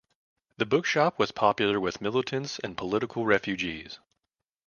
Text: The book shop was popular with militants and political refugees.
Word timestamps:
The 0.57 0.65
book 0.65 0.87
shop 0.87 1.19
was 1.19 1.31
popular 1.31 1.79
with 1.79 2.01
militants 2.01 2.57
and 2.57 2.75
political 2.75 3.23
refugees. 3.27 3.99